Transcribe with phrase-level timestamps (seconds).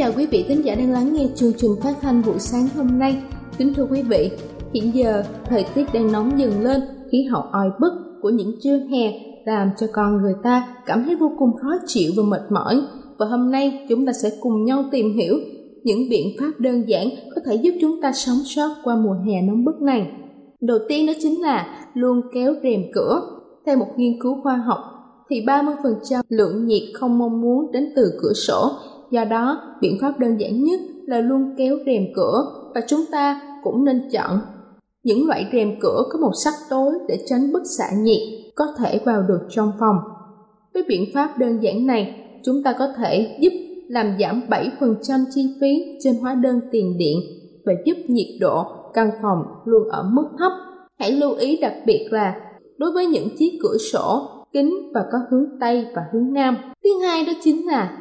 [0.00, 2.98] Chào quý vị thính giả đang lắng nghe chương trình phát thanh buổi sáng hôm
[2.98, 3.22] nay.
[3.58, 4.30] Kính thưa quý vị,
[4.74, 6.80] hiện giờ thời tiết đang nóng dần lên,
[7.12, 9.12] khí hậu oi bức của những trưa hè
[9.44, 12.80] làm cho con người ta cảm thấy vô cùng khó chịu và mệt mỏi.
[13.18, 15.34] Và hôm nay chúng ta sẽ cùng nhau tìm hiểu
[15.82, 19.42] những biện pháp đơn giản có thể giúp chúng ta sống sót qua mùa hè
[19.42, 20.10] nóng bức này.
[20.60, 23.20] Đầu tiên đó chính là luôn kéo rèm cửa.
[23.66, 24.78] Theo một nghiên cứu khoa học
[25.30, 28.70] thì 30% lượng nhiệt không mong muốn đến từ cửa sổ
[29.10, 32.44] Do đó, biện pháp đơn giản nhất là luôn kéo rèm cửa
[32.74, 34.40] và chúng ta cũng nên chọn
[35.02, 38.20] những loại rèm cửa có màu sắc tối để tránh bức xạ nhiệt
[38.54, 39.96] có thể vào được trong phòng.
[40.74, 43.52] Với biện pháp đơn giản này, chúng ta có thể giúp
[43.88, 47.16] làm giảm 7% chi phí trên hóa đơn tiền điện
[47.64, 50.52] và giúp nhiệt độ căn phòng luôn ở mức thấp.
[50.98, 52.34] Hãy lưu ý đặc biệt là
[52.78, 56.56] đối với những chiếc cửa sổ kính và có hướng Tây và hướng Nam.
[56.84, 57.96] Thứ hai đó chính là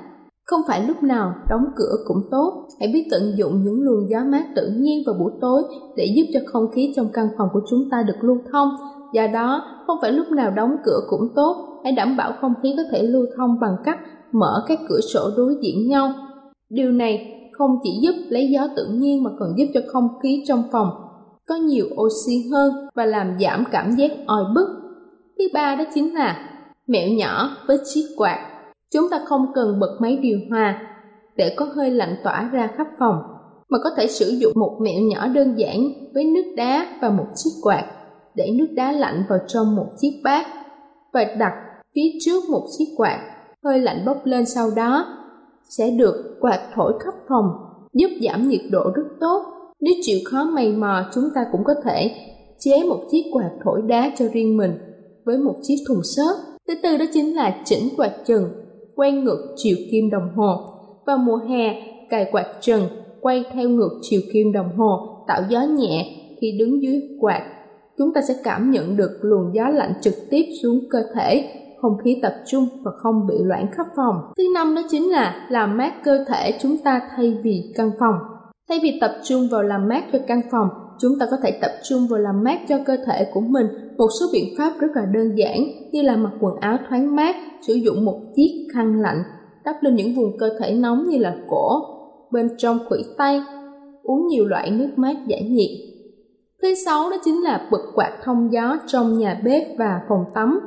[0.49, 4.19] không phải lúc nào đóng cửa cũng tốt, hãy biết tận dụng những luồng gió
[4.27, 5.63] mát tự nhiên vào buổi tối
[5.95, 8.69] để giúp cho không khí trong căn phòng của chúng ta được lưu thông.
[9.13, 12.73] Do đó, không phải lúc nào đóng cửa cũng tốt, hãy đảm bảo không khí
[12.77, 13.99] có thể lưu thông bằng cách
[14.31, 16.13] mở các cửa sổ đối diện nhau.
[16.69, 20.43] Điều này không chỉ giúp lấy gió tự nhiên mà còn giúp cho không khí
[20.47, 20.89] trong phòng
[21.47, 24.67] có nhiều oxy hơn và làm giảm cảm giác oi bức.
[25.37, 26.49] Thứ ba đó chính là
[26.87, 28.48] mẹo nhỏ với chiếc quạt
[28.93, 30.81] Chúng ta không cần bật máy điều hòa
[31.35, 33.15] để có hơi lạnh tỏa ra khắp phòng,
[33.69, 35.77] mà có thể sử dụng một mẹo nhỏ đơn giản
[36.13, 37.83] với nước đá và một chiếc quạt
[38.35, 40.47] để nước đá lạnh vào trong một chiếc bát
[41.13, 41.53] và đặt
[41.95, 43.19] phía trước một chiếc quạt.
[43.63, 45.05] Hơi lạnh bốc lên sau đó
[45.69, 47.45] sẽ được quạt thổi khắp phòng,
[47.93, 49.43] giúp giảm nhiệt độ rất tốt.
[49.79, 52.11] Nếu chịu khó mày mò, chúng ta cũng có thể
[52.59, 54.77] chế một chiếc quạt thổi đá cho riêng mình
[55.25, 56.35] với một chiếc thùng xốp.
[56.67, 58.43] Thứ tư đó chính là chỉnh quạt trần
[58.95, 60.57] quay ngược chiều kim đồng hồ.
[61.05, 62.81] Vào mùa hè, cài quạt trần
[63.21, 67.41] quay theo ngược chiều kim đồng hồ tạo gió nhẹ khi đứng dưới quạt.
[67.97, 71.49] Chúng ta sẽ cảm nhận được luồng gió lạnh trực tiếp xuống cơ thể,
[71.81, 74.15] không khí tập trung và không bị loãng khắp phòng.
[74.37, 78.15] Thứ năm đó chính là làm mát cơ thể chúng ta thay vì căn phòng.
[78.69, 80.69] Thay vì tập trung vào làm mát cho căn phòng,
[81.01, 83.67] chúng ta có thể tập trung vào làm mát cho cơ thể của mình.
[83.97, 85.59] Một số biện pháp rất là đơn giản
[85.91, 87.35] như là mặc quần áo thoáng mát,
[87.67, 89.23] sử dụng một chiếc khăn lạnh,
[89.65, 91.81] đắp lên những vùng cơ thể nóng như là cổ,
[92.31, 93.41] bên trong khuỷu tay,
[94.03, 95.69] uống nhiều loại nước mát giải nhiệt.
[96.61, 100.59] Thứ sáu đó chính là bật quạt thông gió trong nhà bếp và phòng tắm.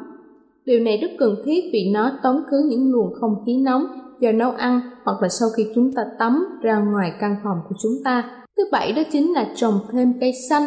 [0.65, 3.87] Điều này rất cần thiết vì nó tống khứ những luồng không khí nóng
[4.21, 7.75] do nấu ăn hoặc là sau khi chúng ta tắm ra ngoài căn phòng của
[7.83, 8.42] chúng ta.
[8.63, 10.63] Thứ bảy đó chính là trồng thêm cây xanh,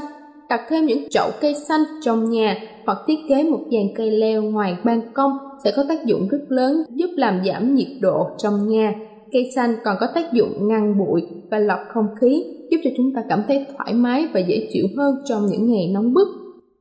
[0.49, 4.43] đặt thêm những chậu cây xanh trong nhà hoặc thiết kế một dàn cây leo
[4.43, 5.31] ngoài ban công
[5.63, 8.93] sẽ có tác dụng rất lớn giúp làm giảm nhiệt độ trong nhà.
[9.31, 11.21] Cây xanh còn có tác dụng ngăn bụi
[11.51, 14.85] và lọc không khí, giúp cho chúng ta cảm thấy thoải mái và dễ chịu
[14.97, 16.27] hơn trong những ngày nóng bức.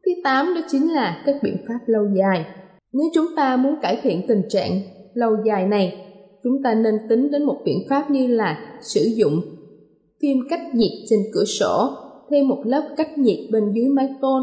[0.07, 2.45] Thứ tám đó chính là các biện pháp lâu dài.
[2.93, 4.81] Nếu chúng ta muốn cải thiện tình trạng
[5.15, 6.01] lâu dài này,
[6.45, 9.41] chúng ta nên tính đến một biện pháp như là sử dụng
[10.25, 11.91] phim cách nhiệt trên cửa sổ.
[12.31, 14.43] thêm một lớp cách nhiệt bên dưới mái tôn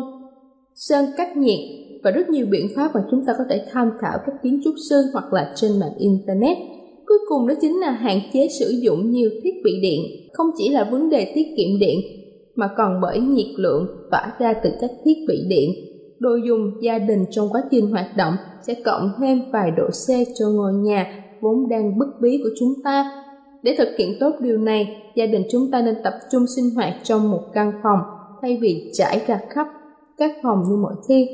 [0.75, 1.59] sơn cách nhiệt
[2.03, 4.73] và rất nhiều biện pháp mà chúng ta có thể tham khảo các kiến trúc
[4.89, 6.57] sư hoặc là trên mạng internet
[7.11, 10.01] cuối cùng đó chính là hạn chế sử dụng nhiều thiết bị điện,
[10.33, 11.99] không chỉ là vấn đề tiết kiệm điện,
[12.55, 15.69] mà còn bởi nhiệt lượng tỏa ra từ các thiết bị điện
[16.19, 18.33] đồ dùng gia đình trong quá trình hoạt động
[18.67, 20.07] sẽ cộng thêm vài độ C
[20.39, 23.23] cho ngôi nhà vốn đang bất bí của chúng ta.
[23.63, 26.93] Để thực hiện tốt điều này, gia đình chúng ta nên tập trung sinh hoạt
[27.03, 27.99] trong một căn phòng
[28.41, 29.67] thay vì trải ra khắp
[30.17, 31.27] các phòng như mọi khi.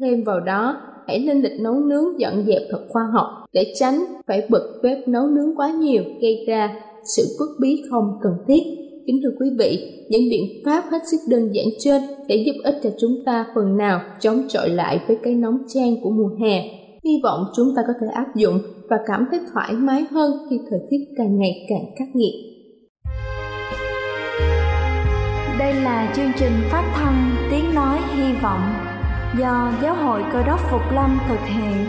[0.00, 0.76] Thêm vào đó,
[1.06, 5.08] hãy lên lịch nấu nướng dọn dẹp thật khoa học để tránh phải bật bếp
[5.08, 6.80] nấu nướng quá nhiều gây ra
[7.16, 8.62] sự bức bí không cần thiết.
[9.06, 12.76] Kính thưa quý vị, những biện pháp hết sức đơn giản trên để giúp ích
[12.82, 16.62] cho chúng ta phần nào chống chọi lại với cái nóng trang của mùa hè.
[17.08, 18.58] Hy vọng chúng ta có thể áp dụng
[18.90, 22.34] và cảm thấy thoải mái hơn khi thời tiết càng ngày càng khắc nghiệt.
[25.58, 28.72] Đây là chương trình phát thanh Tiếng Nói Hy Vọng
[29.38, 31.86] do Giáo hội Cơ đốc Phục Lâm thực hiện.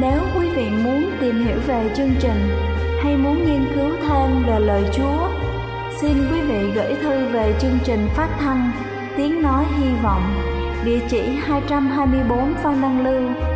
[0.00, 2.40] Nếu quý vị muốn tìm hiểu về chương trình
[3.02, 5.28] hay muốn nghiên cứu thêm về lời Chúa,
[6.00, 8.70] xin quý vị gửi thư về chương trình phát thanh
[9.16, 10.22] Tiếng Nói Hy Vọng,
[10.84, 13.55] địa chỉ 224 Phan Đăng Lưu,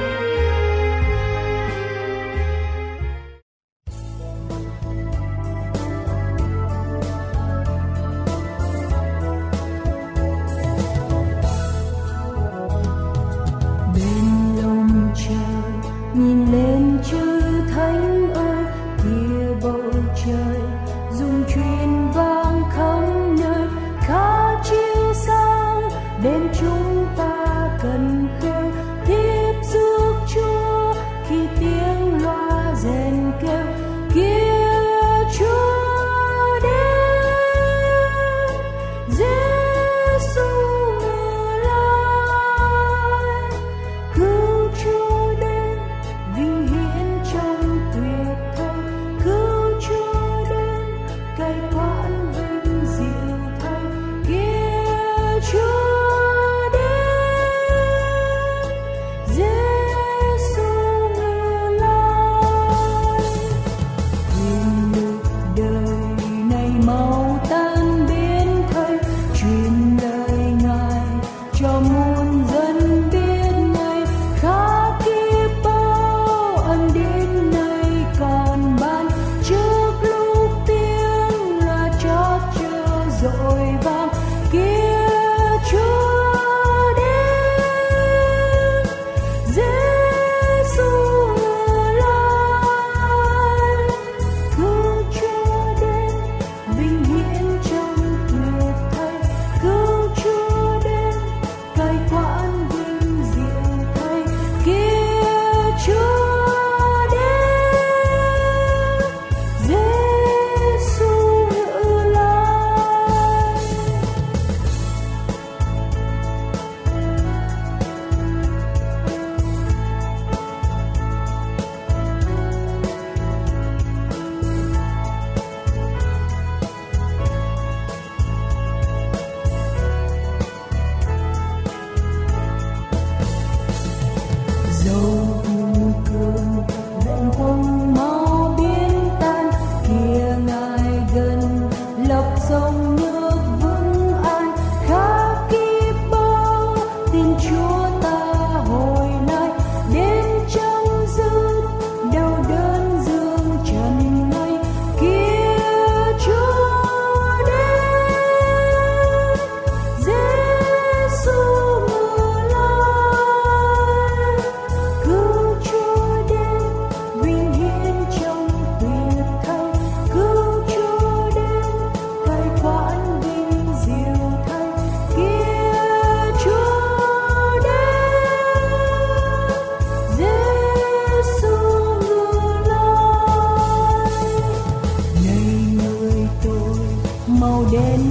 [187.71, 188.10] đến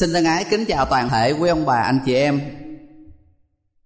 [0.00, 2.40] Xin thân ái kính chào toàn thể quý ông bà anh chị em.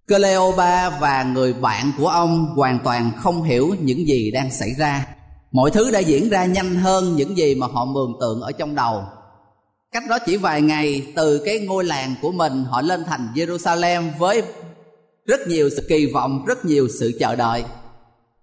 [0.08, 5.06] Cleopa và người bạn của ông hoàn toàn không hiểu những gì đang xảy ra.
[5.52, 8.74] Mọi thứ đã diễn ra nhanh hơn những gì mà họ mường tượng ở trong
[8.74, 9.02] đầu.
[9.92, 14.10] Cách đó chỉ vài ngày từ cái ngôi làng của mình họ lên thành Jerusalem
[14.18, 14.42] với
[15.26, 17.64] rất nhiều sự kỳ vọng, rất nhiều sự chờ đợi.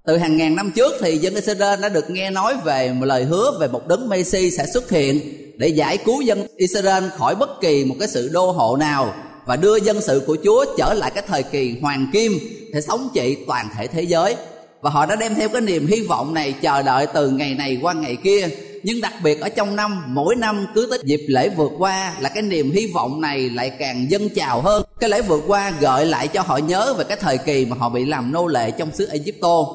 [0.05, 3.23] Từ hàng ngàn năm trước thì dân Israel đã được nghe nói về một lời
[3.23, 7.61] hứa về một đấng Messi sẽ xuất hiện để giải cứu dân Israel khỏi bất
[7.61, 9.13] kỳ một cái sự đô hộ nào
[9.45, 12.39] và đưa dân sự của Chúa trở lại cái thời kỳ hoàng kim
[12.73, 14.35] để sống trị toàn thể thế giới.
[14.81, 17.79] Và họ đã đem theo cái niềm hy vọng này chờ đợi từ ngày này
[17.81, 18.49] qua ngày kia.
[18.83, 22.29] Nhưng đặc biệt ở trong năm, mỗi năm cứ tới dịp lễ vượt qua là
[22.29, 24.83] cái niềm hy vọng này lại càng dâng trào hơn.
[24.99, 27.89] Cái lễ vượt qua gợi lại cho họ nhớ về cái thời kỳ mà họ
[27.89, 29.65] bị làm nô lệ trong xứ Egypto.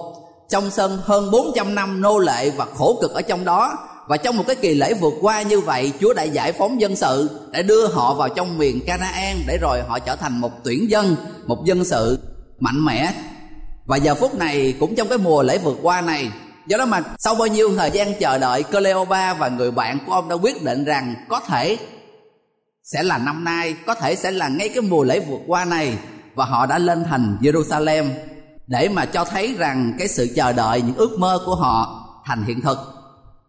[0.48, 4.36] Trong sân hơn 400 năm nô lệ và khổ cực ở trong đó và trong
[4.36, 7.62] một cái kỳ lễ vượt qua như vậy, Chúa đã giải phóng dân sự Để
[7.62, 11.64] đưa họ vào trong miền Canaan Để rồi họ trở thành một tuyển dân, Một
[11.64, 12.18] dân sự
[12.60, 13.12] mạnh mẽ.
[13.86, 16.30] Và giờ phút này cũng trong cái mùa lễ vượt qua này,
[16.66, 20.12] Do đó mà sau bao nhiêu thời gian chờ đợi, Cleopa và người bạn của
[20.12, 21.78] ông đã quyết định rằng Có thể
[22.82, 25.98] sẽ là năm nay, Có thể sẽ là ngay cái mùa lễ vượt qua này.
[26.34, 28.10] Và họ đã lên thành Jerusalem
[28.66, 32.44] Để mà cho thấy rằng cái sự chờ đợi, những ước mơ của họ thành
[32.44, 32.78] hiện thực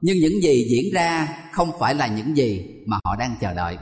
[0.02, 3.78] nhưng những gì diễn ra không phải là những gì mà họ đang chờ đợi.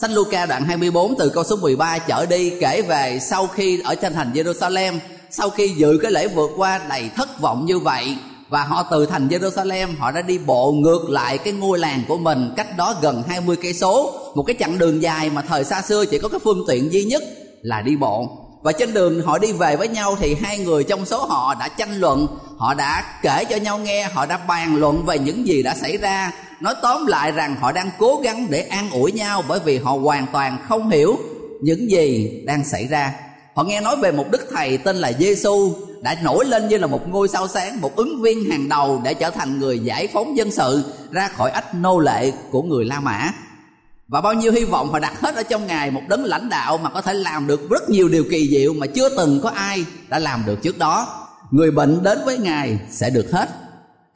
[0.00, 3.94] Sách Luca đoạn 24 từ câu số 13 trở đi kể về sau khi ở
[3.94, 4.98] trên thành Jerusalem,
[5.30, 8.16] sau khi dự cái lễ vượt qua đầy thất vọng như vậy.
[8.48, 12.18] Và họ từ thành Jerusalem họ đã đi bộ ngược lại cái ngôi làng của
[12.18, 15.82] mình cách đó gần 20 cây số, một cái chặng đường dài mà thời xa
[15.82, 17.22] xưa chỉ có cái phương tiện duy nhất
[17.62, 18.28] là đi bộ.
[18.62, 21.68] Và trên đường họ đi về với nhau thì hai người trong số họ đã
[21.68, 22.26] tranh luận
[22.58, 25.96] họ đã kể cho nhau nghe, họ đã bàn luận về những gì đã xảy
[25.96, 26.32] ra.
[26.60, 29.92] Nói tóm lại rằng họ đang cố gắng để an ủi nhau bởi vì họ
[29.92, 31.16] hoàn toàn không hiểu
[31.60, 33.14] những gì đang xảy ra.
[33.54, 36.86] Họ nghe nói về một đức thầy tên là Giêsu đã nổi lên như là
[36.86, 40.36] một ngôi sao sáng, một ứng viên hàng đầu để trở thành người giải phóng
[40.36, 43.32] dân sự ra khỏi ách nô lệ của người La Mã.
[44.08, 46.78] Và bao nhiêu hy vọng họ đặt hết ở trong ngài, một đấng lãnh đạo
[46.78, 49.84] mà có thể làm được rất nhiều điều kỳ diệu mà chưa từng có ai
[50.08, 53.48] đã làm được trước đó người bệnh đến với ngài sẽ được hết.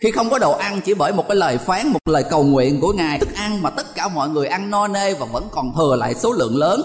[0.00, 2.80] Khi không có đồ ăn chỉ bởi một cái lời phán một lời cầu nguyện
[2.80, 3.18] của ngài.
[3.18, 6.14] Thức ăn mà tất cả mọi người ăn no nê và vẫn còn thừa lại
[6.14, 6.82] số lượng lớn.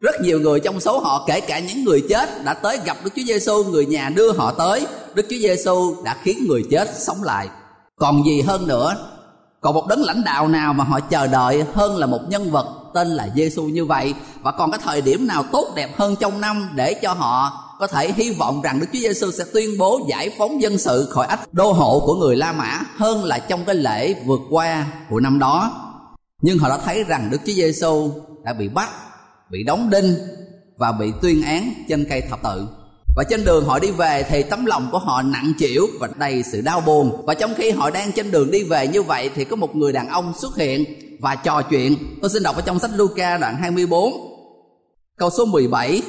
[0.00, 3.10] Rất nhiều người trong số họ kể cả những người chết đã tới gặp Đức
[3.16, 7.22] Chúa Giêsu, người nhà đưa họ tới, Đức Chúa Giêsu đã khiến người chết sống
[7.22, 7.48] lại.
[7.96, 8.96] Còn gì hơn nữa,
[9.60, 12.66] còn một đấng lãnh đạo nào mà họ chờ đợi hơn là một nhân vật
[12.94, 14.14] tên là Giêsu như vậy?
[14.40, 17.86] Và còn cái thời điểm nào tốt đẹp hơn trong năm để cho họ có
[17.86, 21.26] thể hy vọng rằng Đức Chúa Giêsu sẽ tuyên bố giải phóng dân sự khỏi
[21.26, 25.20] ách đô hộ của người La Mã hơn là trong cái lễ vượt qua của
[25.20, 25.80] năm đó.
[26.42, 28.10] Nhưng họ đã thấy rằng Đức Chúa Giêsu
[28.44, 28.90] đã bị bắt,
[29.50, 30.16] bị đóng đinh
[30.76, 32.66] và bị tuyên án trên cây thập tự.
[33.16, 36.42] Và trên đường họ đi về thì tấm lòng của họ nặng chịu và đầy
[36.42, 37.24] sự đau buồn.
[37.26, 39.92] Và trong khi họ đang trên đường đi về như vậy thì có một người
[39.92, 40.84] đàn ông xuất hiện
[41.20, 41.96] và trò chuyện.
[42.22, 44.12] Tôi xin đọc ở trong sách Luca đoạn 24
[45.18, 46.02] câu số 17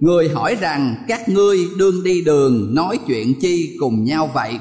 [0.00, 4.58] người hỏi rằng, các ngươi đương đi đường, nói chuyện chi cùng nhau vậy?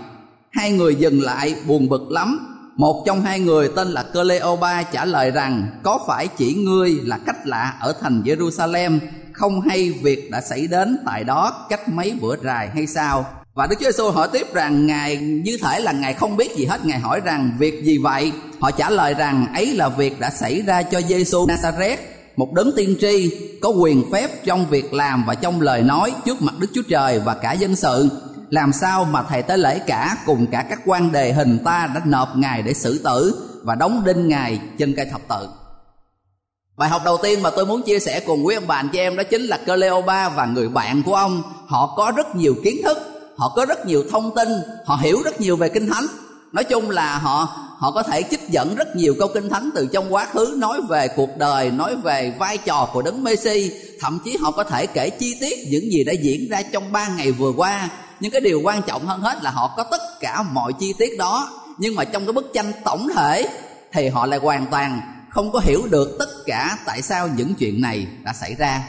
[0.52, 2.40] Hai người dừng lại, buồn bực lắm.
[2.78, 7.18] Một trong hai người tên là Cleopa trả lời rằng, có phải chỉ ngươi là
[7.18, 9.00] cách lạ ở thành Jerusalem?
[9.34, 13.26] Không hay việc đã xảy đến tại đó cách mấy bữa dài hay sao?
[13.54, 16.66] Và Đức Chúa Giêsu hỏi tiếp rằng, Ngài, như thể là Ngài không biết gì
[16.66, 16.86] hết.
[16.86, 18.32] Ngài hỏi rằng, việc gì vậy?
[18.60, 21.98] Họ trả lời rằng, ấy là việc đã xảy ra cho Giêsu Nazareth
[22.38, 26.42] một đấng tiên tri có quyền phép trong việc làm và trong lời nói trước
[26.42, 28.10] mặt Đức Chúa Trời và cả dân sự
[28.50, 32.02] Làm sao mà thầy tới lễ cả cùng cả các quan đề hình ta đã
[32.06, 35.48] nộp Ngài để xử tử Và đóng đinh Ngài trên cây thập tự
[36.78, 39.00] Bài học đầu tiên mà tôi muốn chia sẻ cùng quý ông bà anh chị
[39.00, 41.44] em đó chính là Cleopa và người bạn của ông.
[41.68, 42.98] Họ có rất nhiều kiến thức,
[43.38, 44.48] họ có rất nhiều thông tin,
[44.86, 46.06] họ hiểu rất nhiều về kinh thánh.
[46.52, 49.88] Nói chung là họ họ có thể trích dẫn rất nhiều câu kinh thánh từ
[49.94, 54.20] trong quá khứ nói về cuộc đời, nói về vai trò của đấng Messi, thậm
[54.26, 57.32] chí họ có thể kể chi tiết những gì đã diễn ra trong ba ngày
[57.32, 57.90] vừa qua.
[58.20, 61.18] Nhưng cái điều quan trọng hơn hết là họ có tất cả mọi chi tiết
[61.18, 63.50] đó, nhưng mà trong cái bức tranh tổng thể
[63.92, 67.82] thì họ lại hoàn toàn không có hiểu được tất cả tại sao những chuyện
[67.82, 68.84] này đã xảy ra.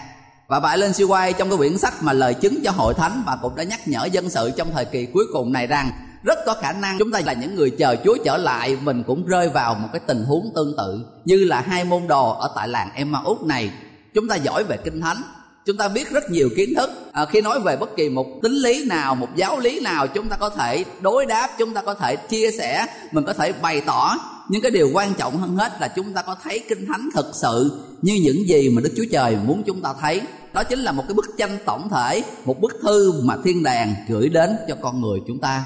[0.48, 3.22] Và bà lên siêu quay trong cái quyển sách mà lời chứng cho hội thánh
[3.26, 5.90] bà cũng đã nhắc nhở dân sự trong thời kỳ cuối cùng này rằng
[6.22, 9.26] rất có khả năng chúng ta là những người chờ Chúa trở lại mình cũng
[9.26, 12.68] rơi vào một cái tình huống tương tự như là hai môn đồ ở tại
[12.68, 13.70] làng Emmaus này.
[14.14, 15.22] Chúng ta giỏi về kinh thánh
[15.68, 16.90] chúng ta biết rất nhiều kiến thức.
[17.12, 20.28] À, khi nói về bất kỳ một tính lý nào một giáo lý nào chúng
[20.28, 23.80] ta có thể đối đáp chúng ta có thể chia sẻ mình có thể bày
[23.80, 24.16] tỏ.
[24.48, 27.26] Nhưng cái điều quan trọng hơn hết là chúng ta có thấy kinh thánh thực
[27.32, 30.22] sự như những gì mà đức chúa trời muốn chúng ta thấy.
[30.52, 33.94] Đó chính là một cái bức tranh tổng thể một bức thư mà thiên đàng
[34.08, 35.64] gửi đến cho con người chúng ta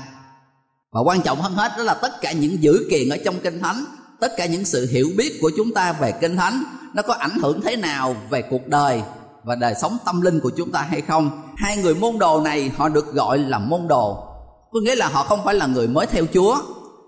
[0.93, 3.61] và quan trọng hơn hết đó là tất cả những dữ kiện ở trong kinh
[3.61, 3.85] thánh,
[4.21, 7.39] tất cả những sự hiểu biết của chúng ta về kinh thánh, nó có ảnh
[7.43, 9.03] hưởng thế nào về cuộc đời
[9.45, 11.31] và đời sống tâm linh của chúng ta hay không?
[11.57, 14.29] Hai người môn đồ này họ được gọi là môn đồ.
[14.73, 16.57] Có nghĩa là họ không phải là người mới theo chúa.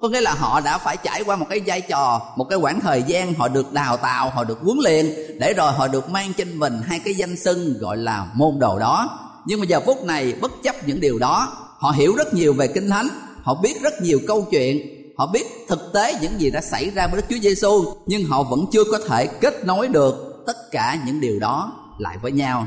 [0.00, 2.80] Có nghĩa là họ đã phải trải qua một cái vai trò, một cái khoảng
[2.80, 6.32] thời gian họ được đào tạo, họ được huấn luyện để rồi họ được mang
[6.32, 9.20] trên mình hai cái danh xưng gọi là môn đồ đó.
[9.46, 12.66] Nhưng mà giờ phút này bất chấp những điều đó, họ hiểu rất nhiều về
[12.66, 13.08] kinh thánh
[13.44, 14.80] họ biết rất nhiều câu chuyện.
[15.16, 18.42] Họ biết thực tế những gì đã xảy ra với Đức Chúa Giêsu nhưng họ
[18.42, 22.66] vẫn chưa có thể kết nối được tất cả những điều đó lại với nhau.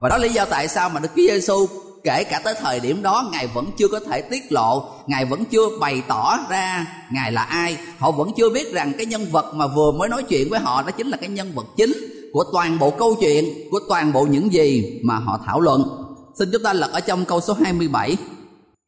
[0.00, 1.66] Và đó là lý do tại sao mà Đức Chúa Giêsu
[2.04, 5.44] kể cả tới thời điểm đó, ngài vẫn chưa có thể tiết lộ, ngài vẫn
[5.44, 7.76] chưa bày tỏ ra ngài là ai.
[7.98, 10.82] Họ vẫn chưa biết rằng cái nhân vật mà vừa mới nói chuyện với họ
[10.82, 11.92] đó chính là cái nhân vật chính
[12.32, 16.04] của toàn bộ câu chuyện, của toàn bộ những gì mà họ thảo luận.
[16.34, 18.16] Xin chúng ta lật ở trong câu số 27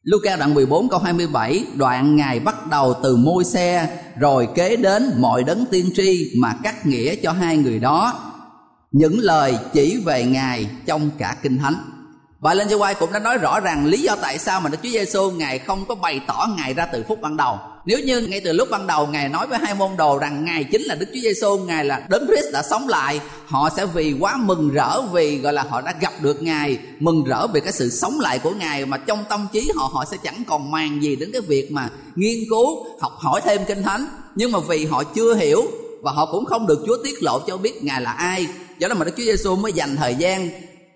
[0.07, 5.13] Luca đoạn 14 câu 27 Đoạn Ngài bắt đầu từ môi xe, Rồi kế đến
[5.19, 8.15] mọi đấng tiên tri Mà cắt nghĩa cho hai người đó
[8.93, 11.75] Những lời chỉ về Ngài trong cả Kinh Thánh
[12.41, 14.79] và lên cho quay cũng đã nói rõ ràng lý do tại sao mà Đức
[14.83, 17.59] Chúa Giêsu ngài không có bày tỏ ngài ra từ phút ban đầu.
[17.87, 20.65] Nếu như ngay từ lúc ban đầu ngài nói với hai môn đồ rằng ngài
[20.65, 24.15] chính là Đức Chúa Giêsu, ngài là Đấng Christ đã sống lại, họ sẽ vì
[24.21, 27.73] quá mừng rỡ vì gọi là họ đã gặp được ngài, mừng rỡ về cái
[27.73, 31.03] sự sống lại của ngài mà trong tâm trí họ họ sẽ chẳng còn màng
[31.03, 34.07] gì đến cái việc mà nghiên cứu, học hỏi thêm kinh thánh.
[34.35, 35.63] Nhưng mà vì họ chưa hiểu
[36.03, 38.47] và họ cũng không được Chúa tiết lộ cho biết ngài là ai,
[38.79, 40.51] do đó mà Đức Chúa Giêsu mới dành thời gian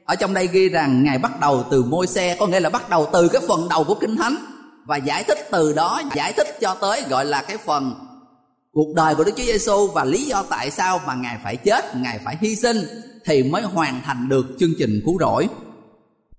[0.05, 2.91] ở trong đây ghi rằng ngài bắt đầu từ môi xe có nghĩa là bắt
[2.91, 4.37] đầu từ cái phần đầu của kinh thánh
[4.87, 7.95] và giải thích từ đó giải thích cho tới gọi là cái phần
[8.73, 11.97] cuộc đời của Đức Chúa Giêsu và lý do tại sao mà ngài phải chết,
[11.97, 12.77] ngài phải hy sinh
[13.25, 15.49] thì mới hoàn thành được chương trình cứu rỗi.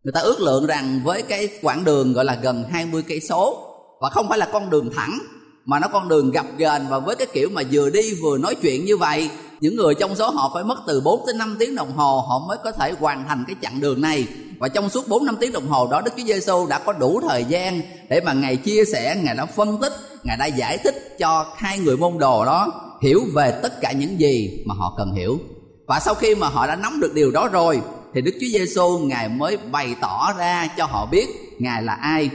[0.04, 3.68] Người ta ước lượng rằng với cái quãng đường gọi là gần 20 cây số
[4.02, 5.20] và không phải là con đường thẳng
[5.66, 8.56] mà nó con đường gập ghềnh và với cái kiểu mà vừa đi vừa nói
[8.56, 11.76] chuyện như vậy những người trong số họ phải mất từ 4 tới 5 tiếng
[11.76, 14.28] đồng hồ họ mới có thể hoàn thành cái chặng đường này
[14.62, 17.22] và trong suốt 4 năm tiếng đồng hồ đó Đức Chúa Giêsu đã có đủ
[17.30, 19.94] thời gian để mà ngài chia sẻ, ngài đã phân tích,
[20.24, 22.68] ngài đã giải thích cho hai người môn đồ đó
[23.02, 25.40] hiểu về tất cả những gì mà họ cần hiểu.
[25.88, 27.82] Và sau khi mà họ đã nắm được điều đó rồi
[28.14, 31.28] thì Đức Chúa Giêsu ngài mới bày tỏ ra cho họ biết
[31.60, 32.30] ngài là ai.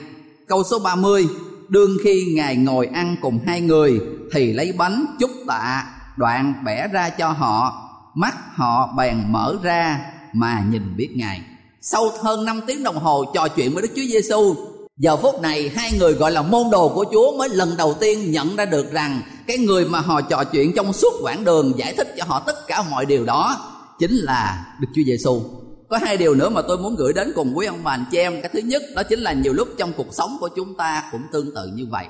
[0.49, 1.27] Câu số 30
[1.69, 4.01] đương khi ngài ngồi ăn cùng hai người
[4.33, 5.87] thì lấy bánh chúc tạ
[6.17, 7.83] đoạn bẻ ra cho họ
[8.15, 10.01] mắt họ bèn mở ra
[10.33, 11.41] mà nhìn biết ngài
[11.89, 14.55] sau hơn 5 tiếng đồng hồ trò chuyện với đức chúa giêsu
[14.97, 18.31] giờ phút này hai người gọi là môn đồ của chúa mới lần đầu tiên
[18.31, 21.95] nhận ra được rằng cái người mà họ trò chuyện trong suốt quãng đường giải
[21.97, 23.57] thích cho họ tất cả mọi điều đó
[23.99, 25.41] chính là đức chúa giêsu
[25.89, 28.19] có hai điều nữa mà tôi muốn gửi đến cùng quý ông bà anh chị
[28.19, 28.43] em.
[28.43, 31.23] Cái thứ nhất, đó chính là nhiều lúc trong cuộc sống của chúng ta cũng
[31.33, 32.07] tương tự như vậy.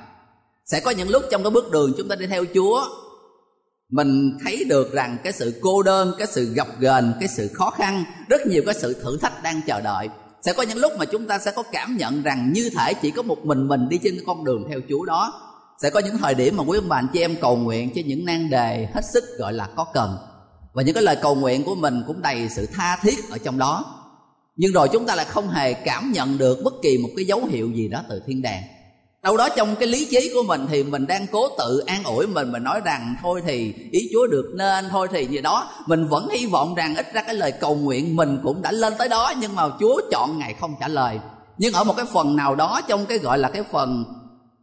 [0.65, 2.81] Sẽ có những lúc trong cái bước đường chúng ta đi theo chúa
[3.89, 7.69] mình thấy được rằng cái sự cô đơn, cái sự gập ghềnh, cái sự khó
[7.69, 10.09] khăn, rất nhiều cái sự thử thách đang chờ đợi.
[10.41, 13.11] Sẽ có những lúc mà chúng ta sẽ có cảm nhận rằng như thể chỉ
[13.11, 15.33] có một mình mình đi trên cái con đường theo chúa đó.
[15.81, 18.01] Sẽ có những thời điểm mà quý ông bà anh chị em cầu nguyện cho
[18.05, 20.17] những nan đề hết sức gọi là có cần.
[20.73, 23.57] Và những cái lời cầu nguyện của mình cũng đầy sự tha thiết ở trong
[23.57, 24.03] đó.
[24.55, 27.45] Nhưng rồi chúng ta lại không hề cảm nhận được bất kỳ một cái dấu
[27.45, 28.63] hiệu gì đó từ thiên đàng
[29.27, 32.27] đâu đó trong cái lý trí của mình thì mình đang cố tự an ủi
[32.27, 35.69] mình mình nói rằng thôi thì ý chúa được nên, thôi thì gì đó.
[35.85, 38.93] Mình vẫn hy vọng rằng ít ra cái lời cầu nguyện mình cũng đã lên
[38.97, 41.19] tới đó, nhưng mà chúa chọn ngày không trả lời.
[41.57, 44.03] Nhưng ở một cái phần nào đó, trong cái gọi là cái phần,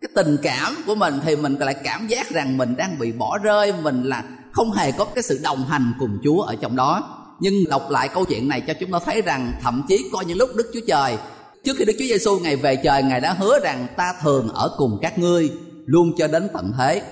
[0.00, 3.38] cái tình cảm của mình thì mình lại cảm giác rằng mình đang bị bỏ
[3.38, 4.22] rơi, mình là
[4.53, 7.03] không hề có cái sự đồng hành cùng chúa ở trong đó.
[7.40, 10.38] Nhưng đọc lại câu chuyện này cho chúng ta thấy rằng thậm chí có những
[10.38, 11.16] lúc đức chúa trời
[11.64, 14.74] Trước khi Đức Chúa Giêsu ngày về trời, Ngài đã hứa rằng ta thường ở
[14.77, 15.50] cùng các ngươi
[15.87, 17.03] luôn cho đến tận thế.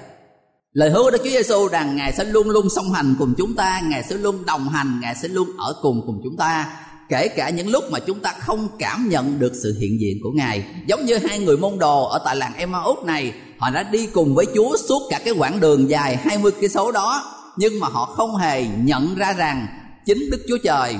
[0.73, 3.55] Lời hứa của Đức Chúa Giêsu rằng Ngài sẽ luôn luôn song hành cùng chúng
[3.55, 6.79] ta, Ngài sẽ luôn đồng hành, Ngài sẽ luôn ở cùng cùng chúng ta.
[7.09, 10.31] Kể cả những lúc mà chúng ta không cảm nhận được sự hiện diện của
[10.35, 14.07] Ngài Giống như hai người môn đồ ở tại làng Emmaus này Họ đã đi
[14.07, 17.89] cùng với Chúa suốt cả cái quãng đường dài 20 cây số đó Nhưng mà
[17.89, 19.67] họ không hề nhận ra rằng
[20.07, 20.97] Chính Đức Chúa Trời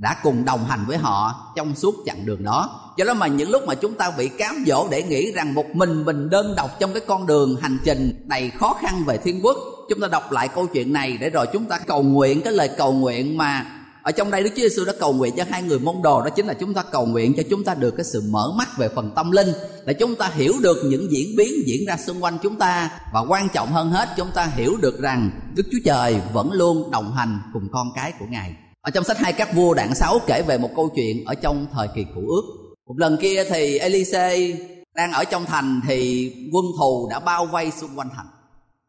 [0.00, 3.50] đã cùng đồng hành với họ trong suốt chặng đường đó Do đó mà những
[3.50, 6.78] lúc mà chúng ta bị cám dỗ để nghĩ rằng một mình mình đơn độc
[6.80, 9.56] trong cái con đường hành trình đầy khó khăn về thiên quốc,
[9.88, 12.70] chúng ta đọc lại câu chuyện này để rồi chúng ta cầu nguyện cái lời
[12.76, 13.66] cầu nguyện mà
[14.02, 16.30] ở trong đây Đức Chúa Giêsu đã cầu nguyện cho hai người môn đồ, đó
[16.30, 18.88] chính là chúng ta cầu nguyện cho chúng ta được cái sự mở mắt về
[18.94, 19.48] phần tâm linh,
[19.86, 23.20] để chúng ta hiểu được những diễn biến diễn ra xung quanh chúng ta và
[23.28, 27.12] quan trọng hơn hết, chúng ta hiểu được rằng Đức Chúa Trời vẫn luôn đồng
[27.12, 28.54] hành cùng con cái của Ngài.
[28.82, 31.66] Ở trong sách hai các vua đoạn 6 kể về một câu chuyện ở trong
[31.72, 32.42] thời kỳ cũ ước.
[32.86, 34.52] Một lần kia thì Elise
[34.94, 38.26] đang ở trong thành thì quân thù đã bao vây xung quanh thành.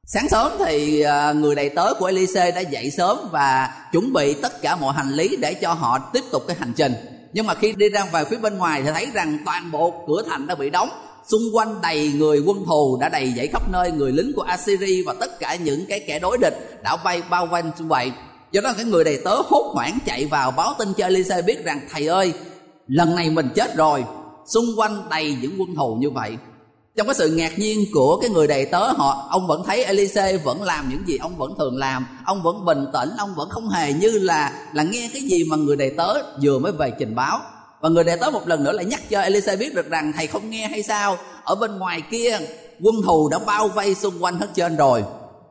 [0.05, 4.33] Sáng sớm thì à, người đầy tớ của Elise đã dậy sớm và chuẩn bị
[4.33, 6.93] tất cả mọi hành lý để cho họ tiếp tục cái hành trình.
[7.33, 10.23] Nhưng mà khi đi ra về phía bên ngoài thì thấy rằng toàn bộ cửa
[10.29, 10.89] thành đã bị đóng,
[11.31, 15.03] xung quanh đầy người quân thù đã đầy dãy khắp nơi, người lính của Assyria
[15.05, 18.11] và tất cả những cái kẻ đối địch đã vây bao quanh xung quanh
[18.51, 21.65] do đó cái người đầy tớ hốt hoảng chạy vào báo tin cho Elise biết
[21.65, 22.33] rằng, thầy ơi,
[22.87, 24.03] lần này mình chết rồi,
[24.45, 26.37] xung quanh đầy những quân thù như vậy.
[26.97, 30.37] Trong cái sự ngạc nhiên của cái người đầy tớ, họ, ông vẫn thấy Elise
[30.37, 32.05] vẫn làm những gì ông vẫn thường làm.
[32.25, 35.57] Ông vẫn bình tĩnh, ông vẫn không hề như là là nghe cái gì mà
[35.57, 37.39] người đầy tớ vừa mới về trình báo.
[37.81, 40.27] Và người đầy tớ một lần nữa lại nhắc cho Elise biết được rằng, thầy
[40.27, 41.17] không nghe hay sao?
[41.43, 42.39] Ở bên ngoài kia,
[42.81, 45.03] quân thù đã bao vây xung quanh hết trên rồi.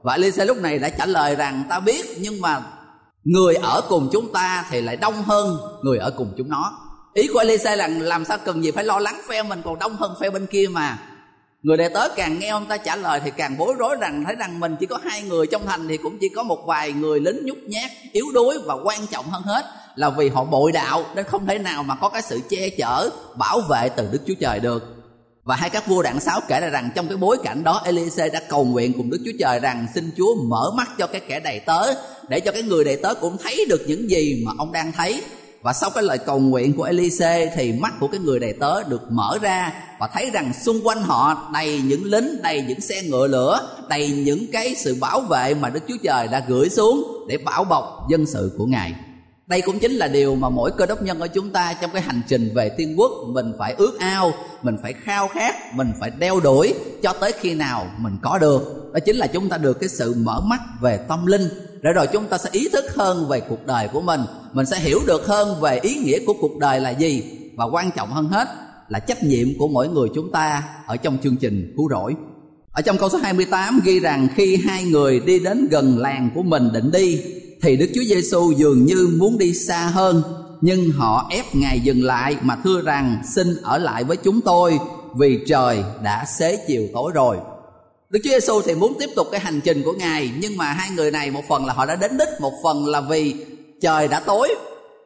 [0.03, 2.63] Và Elise lúc này đã trả lời rằng ta biết, nhưng mà
[3.33, 6.79] người ở cùng chúng ta thì lại đông hơn người ở cùng chúng nó.
[7.15, 9.97] Ý của Elise là làm sao cần gì phải lo lắng phe mình, còn đông
[9.97, 10.99] hơn phe bên kia mà.
[11.63, 14.35] Người đệ tớ càng nghe ông ta trả lời thì càng bối rối rằng, thấy
[14.35, 17.21] rằng mình chỉ có hai người, trong thành thì cũng chỉ có một vài người
[17.21, 19.65] lính nhút nhát, yếu đuối và quan trọng hơn hết
[19.95, 23.11] là vì họ bội đạo, nên không thể nào mà có cái sự che chở,
[23.37, 25.01] bảo vệ từ đức chúa trời được.
[25.45, 28.29] Và hai các vua đoạn 6 kể là rằng trong cái bối cảnh đó Elise
[28.29, 31.41] đã cầu nguyện cùng Đức Chúa Trời rằng xin Chúa mở mắt cho cái kẻ
[31.41, 31.95] đầy tớ
[32.31, 35.23] để cho cái người đầy tớ cũng thấy được những gì mà ông đang thấy
[35.63, 38.83] và sau cái lời cầu nguyện của Elise thì mắt của cái người đầy tớ
[38.83, 43.03] được mở ra và thấy rằng xung quanh họ đầy những lính, đầy những xe
[43.03, 47.27] ngựa lửa, đầy những cái sự bảo vệ mà Đức Chúa Trời đã gửi xuống
[47.29, 48.95] để bảo bọc dân sự của Ngài.
[49.47, 52.03] Đây cũng chính là điều mà mỗi cơ đốc nhân ở chúng ta trong cái
[52.03, 56.11] hành trình về thiên quốc mình phải ước ao, mình phải khao khát, mình phải
[56.11, 58.91] đeo đuổi cho tới khi nào mình có được.
[58.93, 61.49] Đó chính là chúng ta được cái sự mở mắt về tâm linh
[61.83, 64.21] để rồi chúng ta sẽ ý thức hơn về cuộc đời của mình.
[64.53, 67.23] Mình sẽ hiểu được hơn về ý nghĩa của cuộc đời là gì.
[67.57, 68.49] Và quan trọng hơn hết
[68.89, 72.15] là trách nhiệm của mỗi người chúng ta ở trong chương trình cứu rỗi.
[72.73, 76.43] Ở trong câu số 28 ghi rằng khi hai người đi đến gần làng của
[76.43, 77.23] mình định đi,
[77.63, 80.23] thì Đức Chúa Giêsu dường như muốn đi xa hơn,
[80.61, 84.79] nhưng họ ép Ngài dừng lại mà thưa rằng, xin ở lại với chúng tôi,
[85.17, 87.37] vì trời đã xế chiều tối rồi.
[88.11, 90.91] Đức Chúa Giêsu thì muốn tiếp tục cái hành trình của Ngài nhưng mà hai
[90.91, 93.35] người này một phần là họ đã đến đích, một phần là vì
[93.81, 94.55] trời đã tối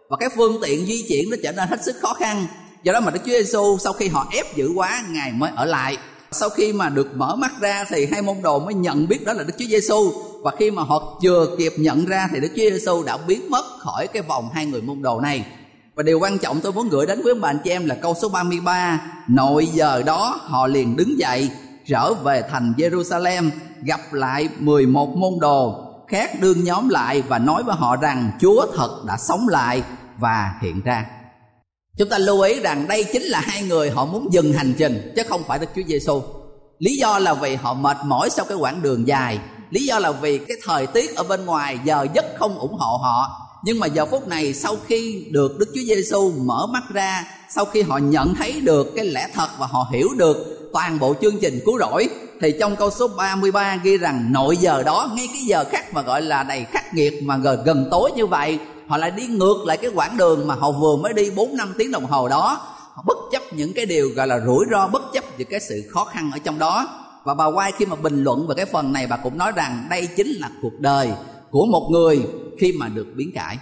[0.09, 2.47] và cái phương tiện di chuyển nó trở nên hết sức khó khăn.
[2.83, 5.65] Do đó mà Đức Chúa Giêsu sau khi họ ép dữ quá, Ngài mới ở
[5.65, 5.97] lại.
[6.31, 9.33] Sau khi mà được mở mắt ra thì hai môn đồ mới nhận biết đó
[9.33, 10.13] là Đức Chúa Giêsu
[10.43, 13.65] và khi mà họ chưa kịp nhận ra thì Đức Chúa Giêsu đã biến mất
[13.79, 15.47] khỏi cái vòng hai người môn đồ này.
[15.95, 18.29] Và điều quan trọng tôi muốn gửi đến với bạn chị em là câu số
[18.29, 21.51] 33 Nội giờ đó họ liền đứng dậy
[21.87, 23.51] trở về thành Jerusalem,
[23.83, 28.67] gặp lại 11 môn đồ khác đương nhóm lại và nói với họ rằng, Chúa
[28.77, 29.83] thật đã sống lại
[30.19, 31.07] và hiện ra.
[31.99, 35.13] Chúng ta lưu ý rằng đây chính là hai người họ muốn dừng hành trình,
[35.17, 36.23] chứ không phải Đức Chúa Giêsu.
[36.79, 39.39] Lý do là vì họ mệt mỏi sau cái quãng đường dài.
[39.71, 42.97] Lý do là vì cái thời tiết ở bên ngoài giờ giấc không ủng hộ
[42.97, 43.44] họ.
[43.65, 47.65] Nhưng mà giờ phút này sau khi được Đức Chúa Giêsu mở mắt ra, sau
[47.65, 51.39] khi họ nhận thấy được cái lẽ thật và họ hiểu được toàn bộ chương
[51.41, 52.09] trình cứu rỗi
[52.41, 56.03] thì trong câu số 33 ghi rằng nội giờ đó ngay cái giờ khắc mà
[56.03, 58.59] gọi là đầy khắc nghiệt mà gần, gần tối như vậy.
[58.87, 61.75] Họ lại đi ngược lại cái quãng đường mà họ vừa mới đi 4 năm
[61.79, 62.61] tiếng đồng hồ đó.
[62.95, 65.83] Họ bất chấp những cái điều gọi là rủi ro bất chấp những cái sự
[65.91, 66.89] khó khăn ở trong đó.
[67.25, 69.87] Và bà Quai khi mà bình luận về cái phần này bà cũng nói rằng
[69.91, 71.11] đây chính là cuộc đời
[71.55, 72.27] của một người
[72.59, 73.59] khi mà được biến cải.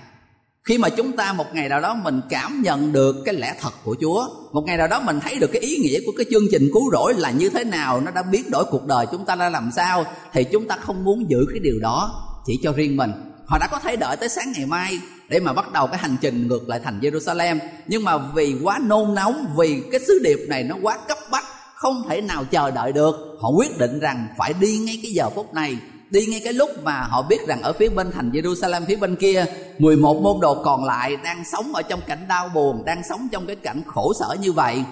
[0.65, 3.71] Khi mà chúng ta một ngày nào đó mình cảm nhận được cái lẽ thật
[3.85, 6.43] của chúa, một ngày nào đó mình thấy được cái ý nghĩa của cái chương
[6.53, 9.37] trình cứu rỗi là như thế nào, nó đã biến đổi cuộc đời chúng ta
[9.37, 12.97] ra làm sao, thì chúng ta không muốn giữ cái điều đó chỉ cho riêng
[12.97, 13.13] mình.
[13.47, 16.17] Họ đã có thể đợi tới sáng ngày mai để mà bắt đầu cái hành
[16.21, 17.59] trình ngược lại thành Jerusalem.
[17.87, 21.45] Nhưng mà vì quá nôn nóng, vì cái sứ điệp này nó quá cấp bách,
[21.75, 23.15] không thể nào chờ đợi được.
[23.41, 25.77] Họ quyết định rằng phải đi ngay cái giờ phút này
[26.13, 29.17] đi ngay cái lúc mà họ biết rằng ở phía bên thành Jerusalem, phía bên
[29.17, 29.45] kia
[29.79, 33.47] 11 môn đồ còn lại đang sống ở trong cảnh đau buồn, đang sống trong
[33.47, 34.85] cái cảnh khổ sở như vậy.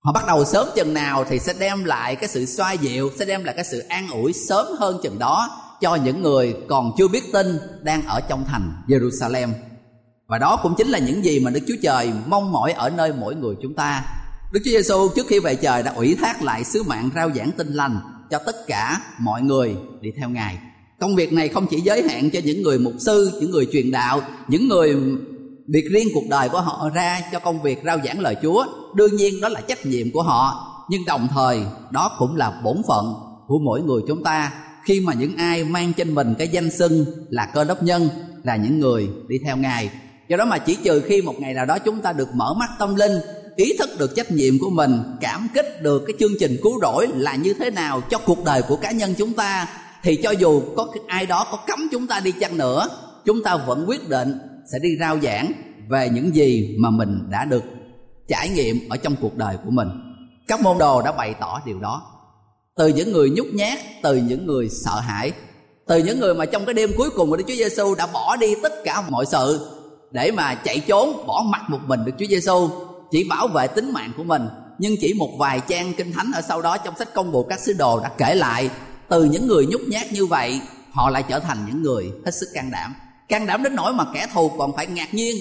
[0.00, 3.24] Họ bắt đầu sớm chừng nào thì sẽ đem lại cái sự xoa dịu, sẽ
[3.24, 5.50] đem lại cái sự an ủi sớm hơn chừng đó
[5.80, 9.48] cho những người còn chưa biết tin đang ở trong thành Jerusalem.
[10.28, 13.12] Và đó cũng chính là những gì mà Đức Chúa Trời mong mỏi ở nơi
[13.12, 14.04] mỗi người chúng ta.
[14.52, 17.50] Đức Chúa Giêsu trước khi về trời đã ủy thác lại sứ mạng rao giảng
[17.52, 20.58] tin lành cho tất cả mọi người đi theo ngài.
[21.00, 23.90] Công việc này không chỉ giới hạn cho những người mục sư những người truyền
[23.90, 24.96] đạo những người
[25.66, 28.64] biệt riêng cuộc đời của họ ra cho công việc rao giảng lời Chúa.
[28.94, 31.60] Đương nhiên đó là trách nhiệm của họ, nhưng đồng thời
[31.90, 33.14] đó cũng là bổn phận
[33.46, 34.52] của mỗi người chúng ta.
[34.84, 38.08] Khi mà những ai mang trên mình cái danh xưng là cơ đốc nhân
[38.44, 39.90] là những người đi theo ngài.
[40.28, 42.70] Do đó mà chỉ trừ khi một ngày nào đó chúng ta được mở mắt
[42.78, 43.12] tâm linh
[43.58, 47.08] ý thức được trách nhiệm của mình, cảm kích được cái chương trình cứu rỗi
[47.14, 49.68] là như thế nào cho cuộc đời của cá nhân chúng ta,
[50.02, 52.88] thì cho dù có ai đó có cấm chúng ta đi chăng nữa,
[53.24, 54.38] chúng ta vẫn quyết định
[54.72, 55.52] sẽ đi rao giảng
[55.88, 57.62] về những gì mà mình đã được
[58.28, 59.88] trải nghiệm ở trong cuộc đời của mình.
[60.48, 62.02] Các môn đồ đã bày tỏ điều đó.
[62.76, 65.32] Từ những người nhút nhát, từ những người sợ hãi,
[65.86, 68.36] từ những người mà trong cái đêm cuối cùng của Đức Chúa Giêsu đã bỏ
[68.36, 69.66] đi tất cả mọi sự
[70.10, 72.68] để mà chạy trốn, bỏ mặt một mình Đức Chúa Giêsu
[73.10, 76.42] chỉ bảo vệ tính mạng của mình, nhưng chỉ một vài trang kinh thánh ở
[76.42, 78.70] sau đó trong sách công vụ các sứ đồ đã kể lại.
[79.08, 80.60] Từ những người nhút nhát như vậy,
[80.92, 82.94] họ lại trở thành những người hết sức can đảm.
[83.28, 85.36] Can đảm đến nỗi mà kẻ thù còn phải ngạc nhiên.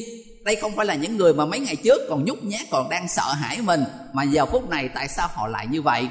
[0.45, 3.07] Đây không phải là những người mà mấy ngày trước còn nhút nhát, còn đang
[3.07, 6.07] sợ hãi mình, mà giờ phút này tại sao họ lại như vậy?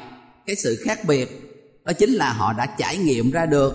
[0.47, 1.53] Cái sự khác biệt,
[1.85, 3.73] đó chính là họ đã trải nghiệm ra được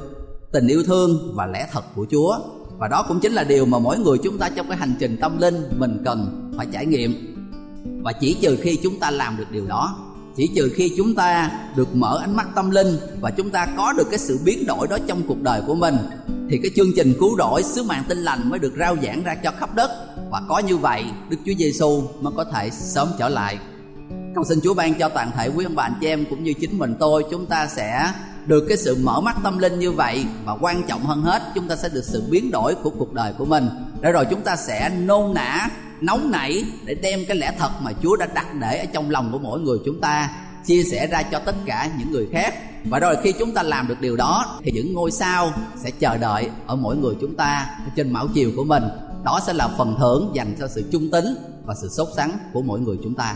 [0.54, 2.38] tình yêu thương và lẽ thật của Chúa.
[2.78, 5.18] Và đó cũng chính là điều mà mỗi người chúng ta trong cái hành trình
[5.22, 7.31] tâm linh mình cần phải trải nghiệm
[7.84, 9.98] và chỉ trừ khi chúng ta làm được điều đó,
[10.36, 13.94] chỉ trừ khi chúng ta được mở ánh mắt tâm linh và chúng ta có
[13.94, 15.98] được cái sự biến đổi đó trong cuộc đời của mình,
[16.50, 19.36] thì cái chương trình cứu rỗi sứ mạng tinh lành mới được rao giảng ra
[19.36, 19.92] cho khắp đất.
[20.32, 23.58] Và có như vậy, Đức Chúa Giêsu mới có thể sớm trở lại.
[24.36, 26.54] Cầu xin Chúa ban cho toàn thể quý ông bà anh chị em cũng như
[26.54, 28.14] chính mình tôi, chúng ta sẽ
[28.46, 30.26] được cái sự mở mắt tâm linh như vậy.
[30.46, 33.34] Và quan trọng hơn hết, chúng ta sẽ được sự biến đổi của cuộc đời
[33.38, 33.70] của mình.
[34.02, 35.70] Để rồi chúng ta sẽ nôn nã
[36.02, 39.30] nóng nảy để đem cái lẽ thật mà Chúa đã đặt để ở trong lòng
[39.32, 40.30] của mỗi người chúng ta
[40.66, 42.54] chia sẻ ra cho tất cả những người khác.
[42.86, 46.18] Và rồi khi chúng ta làm được điều đó, thì những ngôi sao sẽ chờ
[46.18, 48.84] đợi ở mỗi người chúng ta trên mão chiều của mình.
[49.26, 51.26] Đó sẽ là phần thưởng dành cho sự trung tín
[51.66, 53.36] và sự sốt sắng của mỗi người chúng ta.